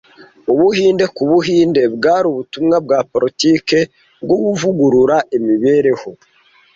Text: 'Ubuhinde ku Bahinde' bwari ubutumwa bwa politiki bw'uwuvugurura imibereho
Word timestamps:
'Ubuhinde 0.51 1.05
ku 1.15 1.21
Bahinde' 1.31 1.85
bwari 1.95 2.25
ubutumwa 2.31 2.75
bwa 2.85 2.99
politiki 3.11 3.79
bw'uwuvugurura 4.23 5.17
imibereho 5.37 6.09